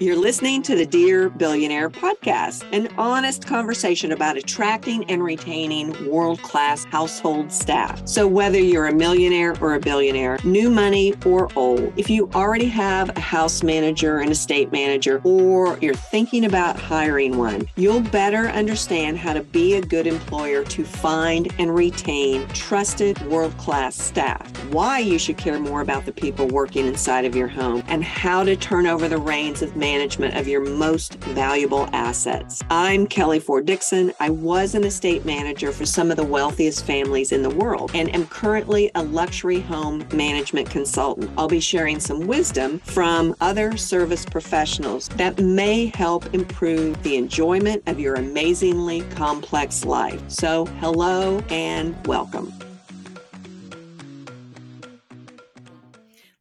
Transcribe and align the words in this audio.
You're 0.00 0.14
listening 0.14 0.62
to 0.62 0.76
the 0.76 0.86
Dear 0.86 1.28
Billionaire 1.28 1.90
podcast, 1.90 2.64
an 2.72 2.86
honest 2.96 3.44
conversation 3.44 4.12
about 4.12 4.36
attracting 4.36 5.02
and 5.10 5.24
retaining 5.24 6.08
world 6.08 6.40
class 6.40 6.84
household 6.84 7.50
staff. 7.50 8.06
So, 8.06 8.28
whether 8.28 8.60
you're 8.60 8.86
a 8.86 8.94
millionaire 8.94 9.56
or 9.60 9.74
a 9.74 9.80
billionaire, 9.80 10.38
new 10.44 10.70
money 10.70 11.14
or 11.26 11.50
old, 11.56 11.92
if 11.96 12.08
you 12.08 12.30
already 12.32 12.66
have 12.66 13.16
a 13.16 13.20
house 13.20 13.64
manager, 13.64 14.18
an 14.18 14.30
estate 14.30 14.70
manager, 14.70 15.20
or 15.24 15.76
you're 15.80 15.94
thinking 15.94 16.44
about 16.44 16.78
hiring 16.78 17.36
one, 17.36 17.68
you'll 17.74 18.00
better 18.00 18.46
understand 18.50 19.18
how 19.18 19.32
to 19.32 19.42
be 19.42 19.74
a 19.74 19.82
good 19.82 20.06
employer 20.06 20.62
to 20.66 20.84
find 20.84 21.52
and 21.58 21.74
retain 21.74 22.46
trusted 22.50 23.20
world 23.26 23.56
class 23.58 23.96
staff, 23.96 24.48
why 24.66 25.00
you 25.00 25.18
should 25.18 25.38
care 25.38 25.58
more 25.58 25.80
about 25.80 26.06
the 26.06 26.12
people 26.12 26.46
working 26.46 26.86
inside 26.86 27.24
of 27.24 27.34
your 27.34 27.48
home, 27.48 27.82
and 27.88 28.04
how 28.04 28.44
to 28.44 28.54
turn 28.54 28.86
over 28.86 29.08
the 29.08 29.18
reins 29.18 29.60
of 29.60 29.74
management 29.88 30.36
of 30.36 30.46
your 30.46 30.60
most 30.60 31.14
valuable 31.14 31.88
assets. 31.94 32.62
I'm 32.68 33.06
Kelly 33.06 33.40
Ford 33.40 33.64
Dixon. 33.64 34.12
I 34.20 34.28
was 34.28 34.74
an 34.74 34.84
estate 34.84 35.24
manager 35.24 35.72
for 35.72 35.86
some 35.86 36.10
of 36.10 36.18
the 36.18 36.24
wealthiest 36.24 36.84
families 36.84 37.32
in 37.32 37.42
the 37.42 37.48
world 37.48 37.92
and 37.94 38.14
am 38.14 38.26
currently 38.26 38.90
a 38.96 39.02
luxury 39.02 39.60
home 39.60 40.06
management 40.12 40.68
consultant. 40.68 41.30
I'll 41.38 41.48
be 41.48 41.58
sharing 41.58 42.00
some 42.00 42.26
wisdom 42.26 42.80
from 42.80 43.34
other 43.40 43.78
service 43.78 44.26
professionals 44.26 45.08
that 45.16 45.40
may 45.40 45.86
help 45.86 46.34
improve 46.34 47.02
the 47.02 47.16
enjoyment 47.16 47.82
of 47.86 47.98
your 47.98 48.16
amazingly 48.16 49.00
complex 49.12 49.86
life. 49.86 50.22
So, 50.28 50.66
hello 50.82 51.42
and 51.48 51.96
welcome. 52.06 52.52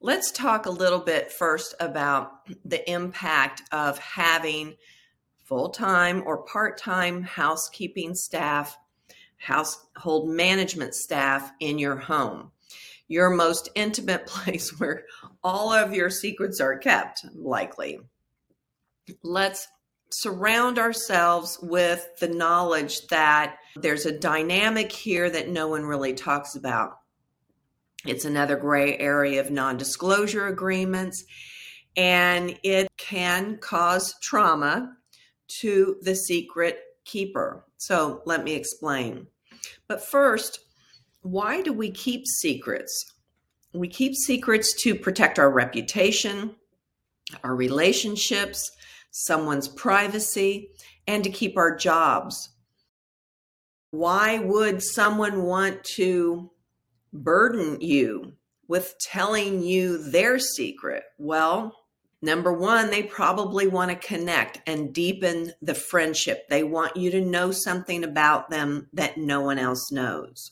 Let's 0.07 0.31
talk 0.31 0.67
a 0.67 0.71
little 0.71 1.02
bit 1.02 1.34
first 1.34 1.75
about 1.81 2.47
the 2.63 2.89
impact 2.89 3.63
of 3.73 3.99
having 3.99 4.77
full 5.43 5.67
time 5.67 6.23
or 6.25 6.44
part 6.44 6.77
time 6.77 7.23
housekeeping 7.23 8.16
staff, 8.16 8.77
household 9.36 10.30
management 10.30 10.95
staff 10.95 11.52
in 11.59 11.77
your 11.77 11.97
home, 11.97 12.52
your 13.09 13.30
most 13.30 13.67
intimate 13.75 14.25
place 14.27 14.80
where 14.80 15.03
all 15.44 15.73
of 15.73 15.94
your 15.94 16.09
secrets 16.09 16.61
are 16.61 16.77
kept, 16.77 17.25
likely. 17.36 17.99
Let's 19.23 19.67
surround 20.09 20.80
ourselves 20.80 21.59
with 21.61 22.08
the 22.21 22.30
knowledge 22.30 23.08
that 23.08 23.58
there's 23.75 24.05
a 24.05 24.17
dynamic 24.17 24.89
here 24.89 25.30
that 25.30 25.49
no 25.49 25.67
one 25.67 25.83
really 25.83 26.14
talks 26.14 26.55
about 26.55 26.94
it's 28.09 28.25
another 28.25 28.55
gray 28.55 28.97
area 28.97 29.39
of 29.39 29.52
non 29.52 29.77
disclosure 29.77 30.47
agreements, 30.47 31.23
and 31.95 32.58
it 32.64 32.88
can 32.97 33.58
cause 33.58 34.16
trauma 34.22 34.94
to 35.59 35.95
the 36.02 36.16
secret 36.16 36.80
keeper. 37.05 37.66
So 37.77 38.22
let 38.25 38.44
me 38.44 38.53
explain. 38.53 39.27
But 39.88 40.03
first, 40.03 40.59
why 41.22 41.61
do 41.61 41.73
we 41.73 41.91
keep 41.91 42.25
secrets? 42.25 43.14
We 43.73 43.88
keep 43.88 44.16
secrets 44.16 44.73
to 44.83 44.95
protect 44.95 45.39
our 45.39 45.52
reputation, 45.52 46.55
our 47.44 47.55
relationships, 47.55 48.71
someone's 49.11 49.67
privacy, 49.67 50.69
and 51.08 51.23
to 51.23 51.30
keep 51.30 51.58
our 51.58 51.75
jobs. 51.75 52.49
Why 53.92 54.39
would 54.39 54.83
someone 54.83 55.44
want 55.44 55.83
to 55.95 56.52
burden 57.13 57.81
you 57.81 58.33
with 58.67 58.95
telling 59.00 59.61
you 59.61 59.97
their 59.97 60.39
secret? 60.39 61.03
Well, 61.17 61.75
number 62.22 62.52
one, 62.52 62.89
they 62.89 63.03
probably 63.03 63.67
want 63.67 63.91
to 63.91 64.08
connect 64.08 64.61
and 64.67 64.94
deepen 64.94 65.53
the 65.61 65.75
friendship. 65.75 66.47
They 66.49 66.64
want 66.64 66.97
you 66.97 67.11
to 67.11 67.22
know 67.22 67.52
something 67.52 68.03
about 68.03 68.49
them 68.49 68.88
that 68.94 69.17
no 69.17 69.41
one 69.41 69.59
else 69.59 69.91
knows. 69.91 70.52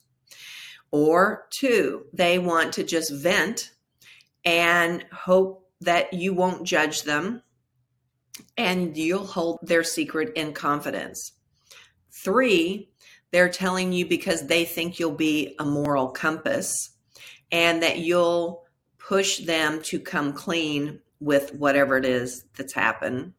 Or 0.92 1.48
two, 1.52 2.06
they 2.14 2.40
want 2.40 2.74
to 2.74 2.84
just 2.84 3.12
vent 3.12 3.72
and 4.46 5.04
hope 5.12 5.68
that 5.82 6.14
you 6.14 6.34
won't 6.34 6.64
judge 6.64 7.04
them 7.04 7.42
and 8.58 8.96
you'll 8.96 9.26
hold 9.26 9.60
their 9.62 9.84
secret 9.84 10.34
in 10.36 10.54
confidence. 10.54 11.34
Three, 12.12 12.90
they're 13.36 13.50
telling 13.50 13.92
you 13.92 14.06
because 14.06 14.48
they 14.48 14.64
think 14.64 14.98
you'll 14.98 15.12
be 15.12 15.58
a 15.60 15.66
moral 15.66 16.08
compass 16.08 16.92
and 17.52 17.84
that 17.84 17.98
you'll 17.98 18.64
push 18.98 19.40
them 19.40 19.82
to 19.82 20.00
come 20.00 20.32
clean 20.32 21.02
with 21.20 21.54
whatever 21.54 21.98
it 21.98 22.06
is 22.06 22.46
that's 22.56 22.72
happened. 22.72 23.34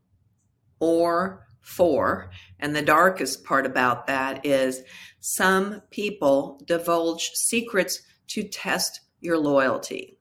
Or 0.81 1.47
four, 1.63 2.31
and 2.61 2.77
the 2.77 2.83
darkest 2.83 3.43
part 3.45 3.65
about 3.65 4.07
that 4.07 4.45
is 4.45 4.83
some 5.21 5.81
people 5.91 6.61
divulge 6.67 7.31
secrets 7.33 8.03
to 8.29 8.43
test 8.43 9.01
your 9.21 9.39
loyalty. 9.39 10.19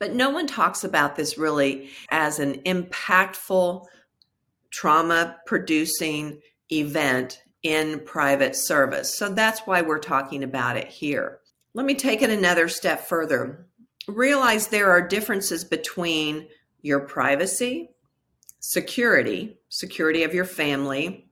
But 0.00 0.14
no 0.14 0.30
one 0.30 0.48
talks 0.48 0.82
about 0.82 1.14
this 1.14 1.38
really 1.38 1.90
as 2.10 2.40
an 2.40 2.54
impactful 2.66 3.86
trauma 4.70 5.36
producing 5.46 6.40
event 6.72 7.40
in 7.68 8.00
private 8.00 8.56
service. 8.56 9.18
So 9.18 9.28
that's 9.28 9.60
why 9.66 9.82
we're 9.82 9.98
talking 9.98 10.42
about 10.42 10.78
it 10.78 10.88
here. 10.88 11.40
Let 11.74 11.84
me 11.84 11.94
take 11.94 12.22
it 12.22 12.30
another 12.30 12.66
step 12.66 13.06
further. 13.06 13.66
Realize 14.06 14.68
there 14.68 14.90
are 14.90 15.06
differences 15.06 15.64
between 15.64 16.48
your 16.80 17.00
privacy, 17.00 17.90
security, 18.58 19.58
security 19.68 20.22
of 20.22 20.32
your 20.32 20.46
family, 20.46 21.28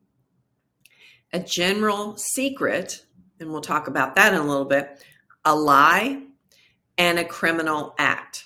a 1.32 1.40
general 1.40 2.18
secret, 2.18 3.06
and 3.40 3.50
we'll 3.50 3.62
talk 3.62 3.88
about 3.88 4.14
that 4.16 4.34
in 4.34 4.38
a 4.38 4.46
little 4.46 4.66
bit, 4.66 5.02
a 5.42 5.56
lie, 5.56 6.22
and 6.98 7.18
a 7.18 7.24
criminal 7.24 7.94
act. 7.98 8.44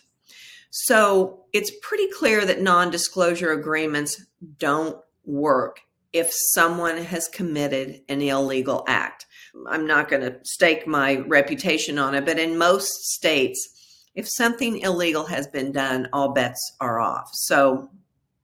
So 0.70 1.46
it's 1.52 1.72
pretty 1.82 2.08
clear 2.12 2.44
that 2.46 2.60
non 2.60 2.92
disclosure 2.92 3.50
agreements 3.50 4.24
don't 4.58 4.96
work 5.24 5.80
if 6.12 6.30
someone 6.32 6.96
has 6.98 7.28
committed 7.28 8.02
an 8.08 8.20
illegal 8.20 8.84
act. 8.88 9.26
I'm 9.68 9.86
not 9.86 10.08
going 10.08 10.22
to 10.22 10.38
stake 10.44 10.86
my 10.86 11.16
reputation 11.18 11.98
on 11.98 12.14
it, 12.14 12.24
but 12.24 12.38
in 12.38 12.58
most 12.58 13.12
states, 13.14 14.06
if 14.14 14.28
something 14.28 14.78
illegal 14.78 15.24
has 15.26 15.46
been 15.46 15.72
done, 15.72 16.08
all 16.12 16.32
bets 16.32 16.76
are 16.80 17.00
off. 17.00 17.30
So 17.32 17.90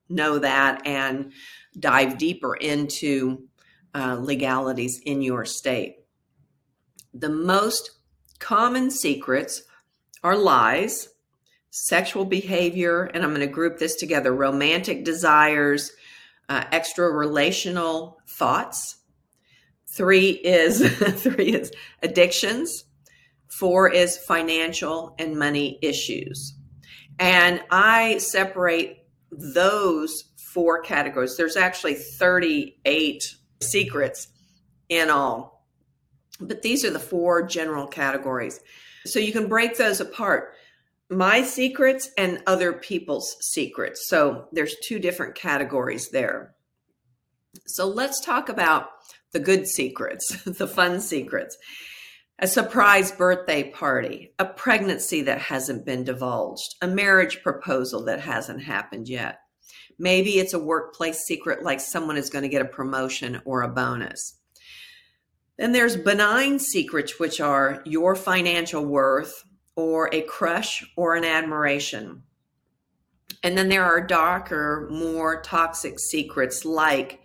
know 0.08 0.38
that 0.38 0.86
and 0.86 1.32
dive 1.78 2.18
deeper 2.18 2.54
into 2.54 3.48
uh, 3.94 4.16
legalities 4.20 5.00
in 5.04 5.22
your 5.22 5.44
state. 5.44 5.96
The 7.14 7.28
most 7.28 7.90
common 8.38 8.90
secrets 8.90 9.62
are 10.22 10.36
lies, 10.36 11.08
sexual 11.70 12.24
behavior, 12.24 13.04
and 13.04 13.22
I'm 13.22 13.30
going 13.30 13.40
to 13.40 13.46
group 13.46 13.78
this 13.78 13.96
together 13.96 14.34
romantic 14.34 15.04
desires, 15.04 15.92
uh, 16.48 16.64
extra 16.72 17.10
relational 17.10 18.18
thoughts. 18.28 18.96
Three 19.88 20.30
is 20.30 20.80
three 21.22 21.52
is 21.54 21.72
addictions. 22.02 22.84
Four 23.48 23.90
is 23.90 24.18
financial 24.18 25.14
and 25.18 25.38
money 25.38 25.78
issues. 25.82 26.54
And 27.18 27.62
I 27.70 28.18
separate 28.18 28.98
those 29.30 30.24
four 30.36 30.82
categories. 30.82 31.36
There's 31.36 31.56
actually 31.56 31.94
38 31.94 33.36
secrets 33.62 34.28
in 34.88 35.10
all, 35.10 35.66
but 36.40 36.62
these 36.62 36.84
are 36.84 36.90
the 36.90 36.98
four 36.98 37.46
general 37.46 37.86
categories. 37.86 38.60
So 39.06 39.18
you 39.18 39.32
can 39.32 39.48
break 39.48 39.76
those 39.76 40.00
apart 40.00 40.55
my 41.10 41.42
secrets 41.42 42.10
and 42.18 42.42
other 42.46 42.72
people's 42.72 43.36
secrets. 43.40 44.08
So 44.08 44.48
there's 44.52 44.76
two 44.82 44.98
different 44.98 45.34
categories 45.34 46.10
there. 46.10 46.54
So 47.66 47.86
let's 47.86 48.20
talk 48.20 48.48
about 48.48 48.88
the 49.32 49.40
good 49.40 49.66
secrets, 49.66 50.42
the 50.44 50.66
fun 50.66 51.00
secrets. 51.00 51.56
A 52.38 52.46
surprise 52.46 53.12
birthday 53.12 53.70
party, 53.70 54.34
a 54.38 54.44
pregnancy 54.44 55.22
that 55.22 55.40
hasn't 55.40 55.86
been 55.86 56.04
divulged, 56.04 56.74
a 56.82 56.86
marriage 56.86 57.42
proposal 57.42 58.04
that 58.04 58.20
hasn't 58.20 58.62
happened 58.62 59.08
yet. 59.08 59.38
Maybe 59.98 60.38
it's 60.38 60.52
a 60.52 60.58
workplace 60.58 61.20
secret 61.20 61.62
like 61.62 61.80
someone 61.80 62.18
is 62.18 62.28
going 62.28 62.42
to 62.42 62.50
get 62.50 62.60
a 62.60 62.66
promotion 62.66 63.40
or 63.46 63.62
a 63.62 63.68
bonus. 63.68 64.38
Then 65.56 65.72
there's 65.72 65.96
benign 65.96 66.58
secrets, 66.58 67.18
which 67.18 67.40
are 67.40 67.80
your 67.86 68.14
financial 68.14 68.84
worth, 68.84 69.42
or 69.76 70.08
a 70.12 70.22
crush 70.22 70.84
or 70.96 71.14
an 71.14 71.24
admiration. 71.24 72.22
And 73.42 73.56
then 73.56 73.68
there 73.68 73.84
are 73.84 74.00
darker, 74.04 74.88
more 74.90 75.40
toxic 75.42 76.00
secrets 76.00 76.64
like 76.64 77.20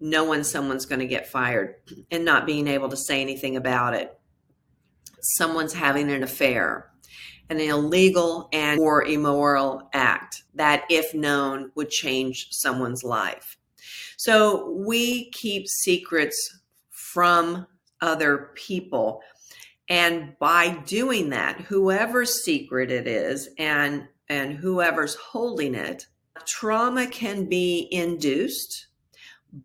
knowing 0.00 0.44
someone's 0.44 0.86
going 0.86 1.00
to 1.00 1.06
get 1.06 1.28
fired 1.28 1.74
and 2.10 2.24
not 2.24 2.46
being 2.46 2.68
able 2.68 2.88
to 2.88 2.96
say 2.96 3.20
anything 3.20 3.56
about 3.56 3.92
it. 3.94 4.18
Someone's 5.20 5.74
having 5.74 6.10
an 6.10 6.22
affair. 6.22 6.90
an 7.50 7.60
illegal 7.60 8.48
and 8.52 8.80
or 8.80 9.04
immoral 9.04 9.90
act 9.92 10.44
that, 10.54 10.84
if 10.88 11.12
known, 11.14 11.70
would 11.74 11.90
change 11.90 12.46
someone's 12.50 13.02
life. 13.02 13.58
So 14.16 14.70
we 14.70 15.30
keep 15.30 15.66
secrets 15.66 16.60
from 16.90 17.66
other 18.00 18.52
people. 18.54 19.20
And 19.90 20.38
by 20.38 20.70
doing 20.86 21.30
that, 21.30 21.62
whoever's 21.62 22.44
secret 22.44 22.92
it 22.92 23.08
is 23.08 23.48
and, 23.58 24.06
and 24.28 24.54
whoever's 24.54 25.16
holding 25.16 25.74
it, 25.74 26.06
trauma 26.46 27.08
can 27.08 27.46
be 27.46 27.88
induced 27.90 28.86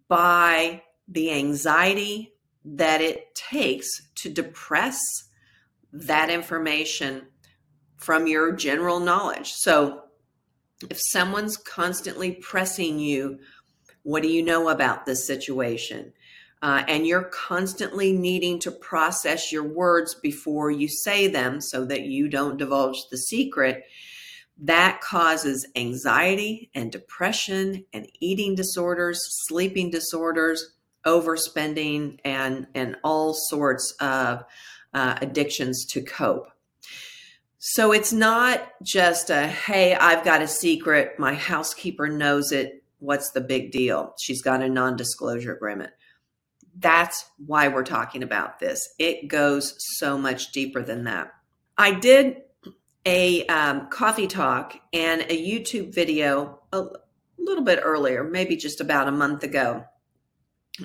by 0.07 0.81
the 1.07 1.31
anxiety 1.31 2.33
that 2.66 3.01
it 3.01 3.36
takes 3.36 3.88
to 4.16 4.30
depress 4.31 5.00
that 5.94 6.31
information 6.31 7.27
from 7.98 8.25
your 8.25 8.51
general 8.51 9.00
knowledge. 9.00 9.54
So, 9.54 10.01
if 10.89 11.00
someone's 11.00 11.56
constantly 11.56 12.31
pressing 12.31 13.00
you, 13.00 13.39
what 14.04 14.24
do 14.24 14.27
you 14.27 14.44
know 14.44 14.69
about 14.69 15.06
this 15.06 15.25
situation? 15.25 16.12
Uh, 16.65 16.83
and 16.88 17.06
you're 17.06 17.25
constantly 17.25 18.12
needing 18.12 18.57
to 18.57 18.71
process 18.71 19.51
your 19.51 19.63
words 19.63 20.15
before 20.15 20.71
you 20.71 20.88
say 20.88 21.27
them 21.27 21.62
so 21.62 21.85
that 21.85 22.01
you 22.01 22.27
don't 22.27 22.57
divulge 22.57 22.97
the 23.12 23.19
secret, 23.19 23.83
that 24.57 25.00
causes 25.00 25.67
anxiety 25.75 26.71
and 26.73 26.91
depression 26.91 27.85
and 27.94 28.07
eating 28.19 28.56
disorders, 28.56 29.23
sleeping 29.45 29.91
disorders, 29.91 30.73
overspending, 31.06 32.17
and, 32.25 32.65
and 32.73 32.95
all 33.03 33.35
sorts 33.35 33.94
of 34.00 34.44
uh, 34.91 35.19
addictions 35.21 35.85
to 35.85 36.01
cope. 36.01 36.47
So 37.59 37.91
it's 37.91 38.12
not 38.12 38.71
just 38.81 39.29
a, 39.29 39.45
hey, 39.45 39.94
I've 39.94 40.25
got 40.25 40.41
a 40.41 40.47
secret. 40.47 41.19
My 41.19 41.35
housekeeper 41.35 42.07
knows 42.07 42.51
it. 42.51 42.83
What's 42.97 43.29
the 43.29 43.41
big 43.41 43.71
deal? 43.71 44.15
She's 44.19 44.41
got 44.41 44.63
a 44.63 44.69
non 44.69 44.95
disclosure 44.95 45.53
agreement. 45.53 45.91
That's 46.77 47.25
why 47.38 47.68
we're 47.69 47.83
talking 47.83 48.24
about 48.24 48.60
this. 48.60 48.94
It 49.00 49.27
goes 49.27 49.75
so 49.98 50.18
much 50.18 50.51
deeper 50.51 50.81
than 50.81 51.06
that. 51.06 51.31
I 51.77 51.92
did 51.92 52.42
a 53.06 53.45
um, 53.48 53.88
coffee 53.89 54.27
talk 54.27 54.80
and 54.92 55.22
a 55.22 55.25
YouTube 55.25 55.94
video 55.94 56.62
a 56.74 56.83
little 57.38 57.63
bit 57.63 57.80
earlier, 57.81 58.24
maybe 58.24 58.56
just 58.56 58.81
about 58.81 59.07
a 59.07 59.12
month 59.12 59.44
ago, 59.44 59.86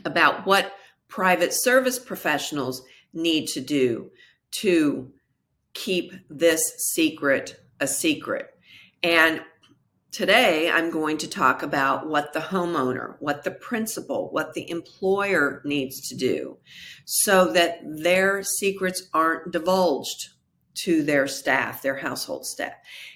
about 0.05 0.47
what 0.47 0.73
private 1.09 1.53
service 1.53 1.99
professionals 1.99 2.83
need 3.13 3.47
to 3.49 3.61
do 3.61 4.11
to 4.53 5.11
keep 5.73 6.13
this 6.29 6.73
secret 6.93 7.57
a 7.81 7.87
secret. 7.87 8.49
And 9.03 9.41
today 10.11 10.71
I'm 10.71 10.91
going 10.91 11.19
to 11.19 11.29
talk 11.29 11.63
about 11.63 12.09
what 12.09 12.33
the 12.33 12.41
homeowner, 12.41 13.17
what 13.21 13.45
the 13.45 13.51
principal, 13.51 14.31
what 14.31 14.55
the 14.55 14.69
employer 14.71 15.63
needs 15.65 16.09
to 16.09 16.17
do 16.17 16.59
so 17.05 17.53
that 17.53 17.81
their 17.85 18.43
secrets 18.43 19.09
aren't 19.15 19.53
divulged 19.53 20.31
to 20.83 21.03
their 21.03 21.27
staff, 21.27 21.83
their 21.83 21.97
household 21.97 22.47
staff. 22.47 22.75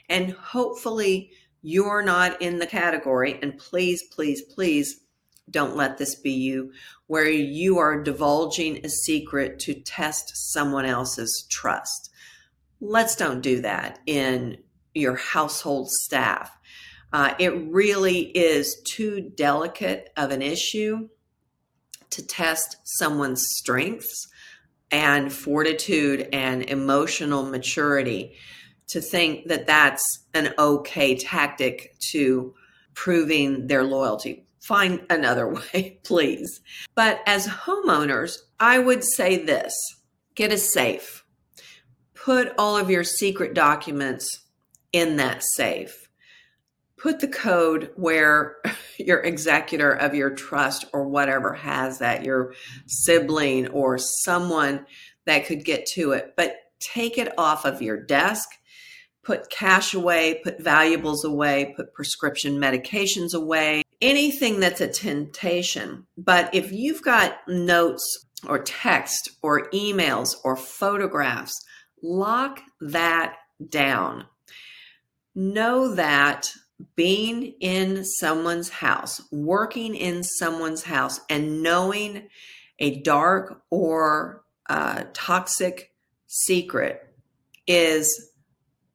And 0.08 0.32
hopefully 0.32 1.30
you're 1.62 2.02
not 2.02 2.40
in 2.42 2.58
the 2.58 2.66
category, 2.66 3.38
and 3.40 3.56
please, 3.56 4.02
please, 4.02 4.42
please 4.42 5.00
don't 5.50 5.76
let 5.76 5.96
this 5.98 6.14
be 6.14 6.32
you, 6.32 6.72
where 7.06 7.28
you 7.28 7.78
are 7.78 8.02
divulging 8.02 8.84
a 8.84 8.88
secret 8.88 9.58
to 9.60 9.74
test 9.74 10.32
someone 10.52 10.84
else's 10.84 11.46
trust. 11.50 12.10
Let's 12.80 13.16
don't 13.16 13.40
do 13.40 13.62
that 13.62 13.98
in 14.06 14.58
your 14.94 15.16
household 15.16 15.90
staff. 15.90 16.50
Uh, 17.14 17.32
it 17.38 17.54
really 17.68 18.22
is 18.36 18.82
too 18.82 19.20
delicate 19.36 20.10
of 20.16 20.32
an 20.32 20.42
issue 20.42 21.08
to 22.10 22.26
test 22.26 22.76
someone's 22.82 23.46
strengths 23.50 24.26
and 24.90 25.32
fortitude 25.32 26.28
and 26.32 26.64
emotional 26.64 27.44
maturity 27.44 28.34
to 28.88 29.00
think 29.00 29.46
that 29.46 29.64
that's 29.64 30.24
an 30.34 30.54
okay 30.58 31.14
tactic 31.14 31.94
to 32.10 32.52
proving 32.94 33.68
their 33.68 33.84
loyalty. 33.84 34.44
Find 34.60 35.00
another 35.08 35.48
way, 35.72 36.00
please. 36.02 36.62
But 36.96 37.20
as 37.26 37.46
homeowners, 37.46 38.38
I 38.58 38.80
would 38.80 39.04
say 39.04 39.36
this 39.36 39.72
get 40.34 40.52
a 40.52 40.58
safe. 40.58 41.24
Put 42.14 42.54
all 42.58 42.76
of 42.76 42.90
your 42.90 43.04
secret 43.04 43.54
documents 43.54 44.26
in 44.92 45.16
that 45.18 45.44
safe. 45.44 46.03
Put 47.04 47.20
the 47.20 47.28
code 47.28 47.90
where 47.96 48.56
your 48.98 49.20
executor 49.20 49.92
of 49.92 50.14
your 50.14 50.30
trust 50.30 50.86
or 50.94 51.06
whatever 51.06 51.52
has 51.52 51.98
that, 51.98 52.24
your 52.24 52.54
sibling 52.86 53.68
or 53.68 53.98
someone 53.98 54.86
that 55.26 55.44
could 55.44 55.64
get 55.64 55.84
to 55.94 56.12
it. 56.12 56.32
But 56.34 56.56
take 56.80 57.18
it 57.18 57.38
off 57.38 57.66
of 57.66 57.82
your 57.82 58.02
desk 58.02 58.48
put 59.24 59.48
cash 59.50 59.94
away, 59.94 60.40
put 60.44 60.62
valuables 60.62 61.24
away, 61.24 61.72
put 61.76 61.94
prescription 61.94 62.60
medications 62.60 63.34
away, 63.34 63.82
anything 64.00 64.60
that's 64.60 64.80
a 64.80 64.88
temptation. 64.88 66.06
But 66.16 66.54
if 66.54 66.70
you've 66.72 67.02
got 67.02 67.38
notes 67.48 68.26
or 68.46 68.62
text 68.62 69.30
or 69.42 69.70
emails 69.70 70.34
or 70.44 70.56
photographs, 70.56 71.54
lock 72.02 72.60
that 72.80 73.36
down. 73.66 74.26
Know 75.34 75.94
that 75.94 76.50
being 76.96 77.54
in 77.60 78.04
someone's 78.04 78.68
house, 78.68 79.20
working 79.30 79.94
in 79.94 80.22
someone's 80.22 80.82
house, 80.82 81.20
and 81.28 81.62
knowing 81.62 82.28
a 82.78 83.00
dark 83.02 83.62
or 83.70 84.44
uh, 84.68 85.04
toxic 85.12 85.92
secret 86.26 87.14
is 87.66 88.30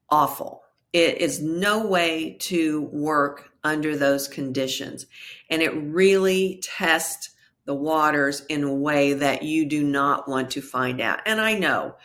awful. 0.10 0.64
It 0.92 1.20
is 1.20 1.42
no 1.42 1.86
way 1.86 2.38
to 2.42 2.82
work 2.92 3.50
under 3.64 3.96
those 3.96 4.28
conditions. 4.28 5.06
And 5.50 5.62
it 5.62 5.74
really 5.76 6.62
tests 6.64 7.30
the 7.66 7.76
waters 7.76 8.44
in 8.50 8.64
a 8.64 8.74
way 8.74 9.14
that 9.14 9.44
you 9.44 9.66
do 9.66 9.84
not 9.84 10.28
want 10.28 10.52
to 10.52 10.62
find 10.62 11.00
out. 11.00 11.20
And 11.26 11.40
I 11.40 11.54
know 11.54 11.96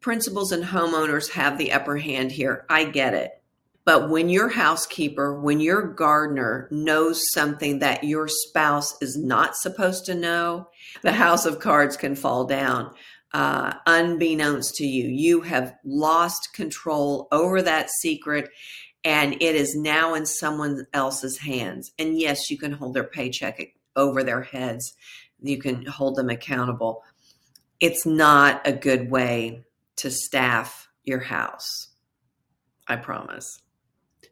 principals 0.00 0.52
and 0.52 0.62
homeowners 0.62 1.32
have 1.32 1.58
the 1.58 1.72
upper 1.72 1.96
hand 1.96 2.30
here. 2.30 2.64
I 2.68 2.84
get 2.84 3.12
it. 3.12 3.42
But 3.86 4.10
when 4.10 4.28
your 4.28 4.48
housekeeper, 4.48 5.40
when 5.40 5.60
your 5.60 5.80
gardener 5.80 6.68
knows 6.72 7.22
something 7.32 7.78
that 7.78 8.02
your 8.02 8.26
spouse 8.26 9.00
is 9.00 9.16
not 9.16 9.56
supposed 9.56 10.04
to 10.06 10.14
know, 10.14 10.68
the 11.02 11.12
house 11.12 11.46
of 11.46 11.60
cards 11.60 11.96
can 11.96 12.16
fall 12.16 12.44
down 12.46 12.92
uh, 13.32 13.74
unbeknownst 13.86 14.74
to 14.74 14.84
you. 14.84 15.08
You 15.08 15.40
have 15.42 15.76
lost 15.84 16.52
control 16.52 17.28
over 17.30 17.62
that 17.62 17.88
secret 17.90 18.50
and 19.04 19.34
it 19.34 19.54
is 19.54 19.76
now 19.76 20.14
in 20.14 20.26
someone 20.26 20.84
else's 20.92 21.38
hands. 21.38 21.92
And 21.96 22.18
yes, 22.18 22.50
you 22.50 22.58
can 22.58 22.72
hold 22.72 22.92
their 22.92 23.04
paycheck 23.04 23.60
over 23.94 24.24
their 24.24 24.42
heads, 24.42 24.94
you 25.40 25.58
can 25.58 25.86
hold 25.86 26.16
them 26.16 26.28
accountable. 26.28 27.04
It's 27.78 28.04
not 28.04 28.66
a 28.66 28.72
good 28.72 29.10
way 29.10 29.64
to 29.96 30.10
staff 30.10 30.88
your 31.04 31.20
house. 31.20 31.88
I 32.88 32.96
promise. 32.96 33.62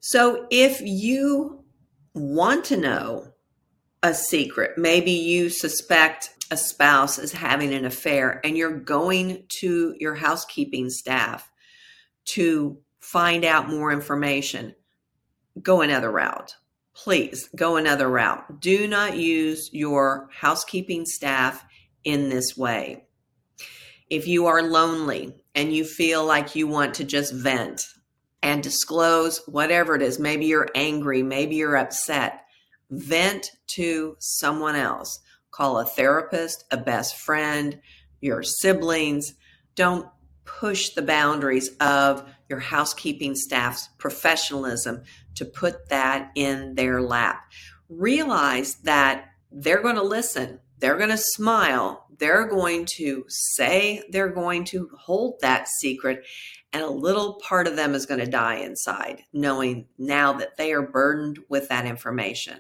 So 0.07 0.47
if 0.51 0.83
you 0.83 1.65
want 2.13 2.67
to 2.67 2.77
know 2.77 3.33
a 4.03 4.13
secret, 4.13 4.77
maybe 4.77 5.13
you 5.13 5.49
suspect 5.49 6.29
a 6.51 6.59
spouse 6.59 7.19
is 7.19 7.33
having 7.33 7.73
an 7.73 7.87
affair 7.87 8.39
and 8.45 8.55
you're 8.55 8.79
going 8.79 9.47
to 9.61 9.95
your 9.99 10.15
housekeeping 10.15 10.91
staff 10.91 11.51
to 12.27 12.77
find 13.01 13.47
out 13.47 13.71
more 13.71 13.91
information, 13.93 14.75
go 15.63 15.81
another 15.81 16.11
route. 16.11 16.55
Please 16.93 17.49
go 17.57 17.77
another 17.77 18.11
route. 18.11 18.61
Do 18.61 18.87
not 18.87 19.17
use 19.17 19.71
your 19.73 20.29
housekeeping 20.39 21.07
staff 21.07 21.65
in 22.05 22.29
this 22.29 22.55
way. 22.55 23.07
If 24.11 24.29
you 24.29 24.49
are 24.49 24.63
lonely 24.63 25.35
and 25.55 25.75
you 25.75 25.87
feel 25.87 26.27
like 26.27 26.55
you 26.55 26.69
want 26.69 26.93
to 26.97 27.05
just 27.05 27.33
vent 27.33 27.87
and 28.45 28.63
disclose 28.63 29.39
whatever 29.47 29.97
it 29.97 30.03
is, 30.03 30.21
maybe 30.21 30.47
you're 30.47 30.69
angry, 30.77 31.25
maybe 31.25 31.57
you're 31.57 31.77
upset, 31.77 32.45
vent 32.91 33.51
to 33.67 34.15
someone 34.21 34.77
else 34.77 35.19
Call 35.55 35.79
a 35.79 35.85
therapist, 35.85 36.65
a 36.73 36.77
best 36.77 37.17
friend, 37.17 37.79
your 38.21 38.43
siblings. 38.43 39.35
Don't 39.77 40.09
push 40.45 40.89
the 40.89 41.03
boundaries 41.03 41.71
of 41.81 42.29
your 42.49 42.59
housekeeping 42.59 43.37
staff's 43.37 43.89
professionalism 43.97 45.05
to 45.37 45.45
put 45.45 45.91
that 45.91 46.33
in 46.35 46.75
their 46.75 47.01
lap. 47.01 47.53
Realize 47.89 48.79
that 48.83 49.27
they're 49.53 49.81
going 49.81 49.95
to 49.95 50.03
listen, 50.03 50.59
they're 50.79 50.99
going 50.99 51.11
to 51.11 51.19
smile, 51.19 52.09
they're 52.19 52.49
going 52.49 52.85
to 52.97 53.25
say 53.29 54.03
they're 54.11 54.31
going 54.31 54.65
to 54.65 54.91
hold 54.99 55.39
that 55.41 55.69
secret, 55.69 56.25
and 56.75 56.83
a 56.83 56.91
little 56.91 57.35
part 57.35 57.69
of 57.69 57.77
them 57.77 57.95
is 57.95 58.05
going 58.05 58.19
to 58.19 58.27
die 58.27 58.57
inside, 58.57 59.23
knowing 59.33 59.87
now 59.97 60.33
that 60.33 60.57
they 60.57 60.73
are 60.73 60.83
burdened 60.83 61.39
with 61.49 61.69
that 61.69 61.87
information. 61.87 62.59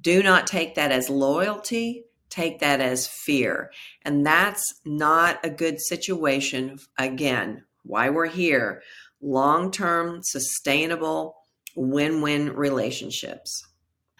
Do 0.00 0.22
not 0.22 0.46
take 0.46 0.76
that 0.76 0.92
as 0.92 1.10
loyalty, 1.10 2.04
take 2.30 2.60
that 2.60 2.80
as 2.80 3.08
fear. 3.08 3.72
And 4.02 4.24
that's 4.24 4.80
not 4.84 5.40
a 5.44 5.50
good 5.50 5.80
situation. 5.80 6.78
Again, 6.96 7.64
why 7.82 8.10
we're 8.10 8.26
here 8.26 8.80
long 9.20 9.72
term, 9.72 10.20
sustainable, 10.22 11.34
win 11.74 12.22
win 12.22 12.54
relationships. 12.54 13.66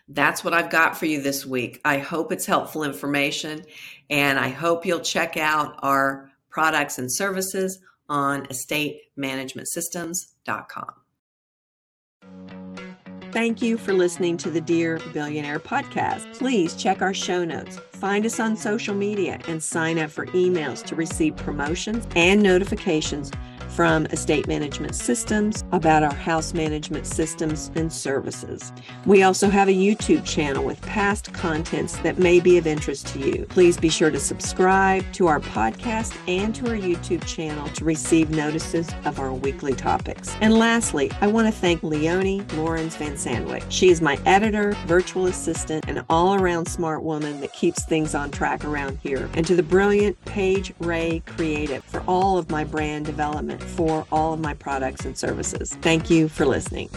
That's 0.09 0.43
what 0.43 0.53
I've 0.53 0.71
got 0.71 0.97
for 0.97 1.07
you 1.07 1.23
this 1.23 1.47
week. 1.47 1.81
I 1.85 1.99
hope 1.99 2.33
it's 2.33 2.47
helpful 2.47 2.83
information, 2.83 3.65
and 4.11 4.37
I 4.37 4.49
hope 4.49 4.85
you'll 4.85 5.01
check 5.01 5.37
out 5.37 5.79
our 5.79 6.29
products 6.51 6.99
and 6.99 7.11
services 7.11 7.79
on 8.13 8.47
estatemanagementsystems.com. 8.47 10.93
Thank 13.33 13.61
you 13.63 13.79
for 13.79 13.95
listening 13.95 14.37
to 14.37 14.51
the 14.51 14.61
Dear 14.61 15.01
Billionaire 15.15 15.59
podcast. 15.59 16.37
Please 16.37 16.77
check 16.77 17.01
our 17.01 17.15
show 17.15 17.47
notes, 17.47 17.79
find 17.93 18.27
us 18.27 18.39
on 18.39 18.57
social 18.57 18.95
media, 18.95 19.41
and 19.49 19.63
sign 19.63 19.99
up 19.99 20.11
for 20.11 20.27
emails 20.27 20.85
to 20.85 20.95
receive 20.95 21.35
promotions 21.37 22.07
and 22.15 22.43
notifications 22.43 23.31
from 23.75 24.07
estate 24.07 24.47
management 24.47 24.95
systems 24.95 25.65
about 25.73 26.03
our 26.03 26.15
house 26.15 26.53
management 26.53 27.07
systems 27.07 27.71
and 27.75 27.93
services. 27.93 28.73
We 29.07 29.23
also 29.23 29.49
have 29.49 29.69
a 29.69 29.73
YouTube 29.73 30.25
channel 30.25 30.65
with 30.65 30.81
past 30.83 31.33
contents 31.33 31.97
that 31.99 32.19
may 32.19 32.41
be 32.41 32.59
of 32.59 32.67
interest 32.67 33.07
to 33.09 33.19
you. 33.19 33.47
Please 33.47 33.77
be 33.77 33.89
sure 33.89 34.11
to 34.11 34.21
subscribe 34.21 35.11
to 35.15 35.27
our 35.27 35.41
podcast 35.41 36.17
and 36.29 36.55
to 36.55 36.69
our 36.69 36.77
YouTube 36.77 37.25
channel 37.27 37.69
to 37.71 37.85
receive 37.85 38.31
notices 38.31 38.89
of 39.05 39.19
our 39.19 39.33
weekly 39.33 39.75
topics. 39.75 40.37
And 40.41 40.59
lastly, 40.59 41.11
I 41.21 41.27
want 41.27 41.47
to 41.47 41.53
thank 41.53 41.83
Leonie 41.83 42.43
Lawrence 42.55 42.97
Van 42.97 43.17
Sandwick. 43.17 43.65
She 43.71 43.89
is 43.89 44.03
my 44.03 44.19
editor, 44.27 44.73
virtual 44.87 45.27
assistant, 45.27 45.87
and 45.89 46.05
all 46.11 46.35
around 46.35 46.67
smart 46.67 47.03
woman 47.03 47.41
that 47.41 47.53
keeps 47.53 47.85
things 47.85 48.15
on 48.15 48.31
track 48.31 48.65
around 48.65 48.99
here. 49.03 49.31
And 49.35 49.47
to 49.47 49.57
the 49.57 49.63
brilliant 49.63 50.23
Paige 50.25 50.75
Ray 50.79 51.23
Creative 51.27 51.83
for 51.85 52.03
all 52.07 52.37
of 52.37 52.51
my 52.51 52.65
brand 52.65 53.07
development 53.07 53.62
for 53.63 54.07
all 54.13 54.33
of 54.33 54.41
my 54.41 54.55
products 54.55 55.05
and 55.05 55.17
services. 55.17 55.77
Thank 55.83 56.11
you 56.11 56.29
for 56.29 56.47
listening. 56.47 56.91